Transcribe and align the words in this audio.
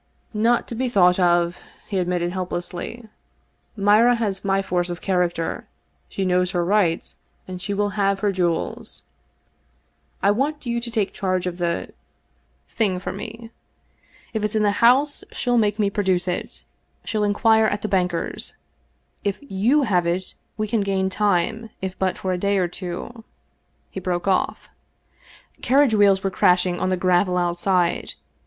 "Not 0.49 0.67
to 0.69 0.73
be 0.73 0.89
thought 0.89 1.19
of," 1.19 1.59
he 1.87 1.99
admitted 1.99 2.31
helplessly." 2.31 3.07
Mira 3.75 4.15
has 4.15 4.43
my 4.43 4.63
force 4.63 4.89
of 4.89 4.99
character. 4.99 5.67
She 6.09 6.25
knows 6.25 6.49
her 6.49 6.65
rights, 6.65 7.17
and 7.47 7.61
she 7.61 7.75
will 7.75 7.89
have 7.89 8.21
her 8.21 8.31
jewels. 8.31 9.03
I 10.23 10.31
want 10.31 10.65
you 10.65 10.81
to 10.81 10.89
take 10.89 11.13
charge 11.13 11.45
of 11.45 11.59
the— 11.59 11.93
thing 12.75 12.97
for 12.97 13.11
me. 13.13 13.51
If 14.33 14.43
it's 14.43 14.55
in 14.55 14.63
the 14.63 14.81
house 14.81 15.23
she'll 15.31 15.59
make 15.59 15.77
me 15.77 15.91
produce 15.91 16.27
it. 16.27 16.65
She'll 17.05 17.23
inquire 17.23 17.67
at 17.67 17.83
the 17.83 17.87
banker's. 17.87 18.55
If 19.23 19.37
you 19.39 19.83
have 19.83 20.07
it 20.07 20.33
we 20.57 20.67
can 20.67 20.81
gain 20.81 21.11
time, 21.11 21.69
if 21.79 21.93
but 21.99 22.17
for 22.17 22.31
a 22.33 22.39
day 22.39 22.57
or 22.57 22.67
two." 22.67 23.23
He 23.91 23.99
broke 23.99 24.27
off. 24.27 24.67
Carriage 25.61 25.93
wheels 25.93 26.23
were 26.23 26.31
crashing 26.31 26.79
on 26.79 26.89
the 26.89 26.97
gravel 26.97 27.37
outside. 27.37 28.15